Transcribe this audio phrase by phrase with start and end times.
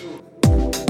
[0.00, 0.89] beijo.